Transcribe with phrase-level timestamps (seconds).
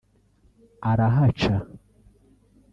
[0.89, 1.55] arahaca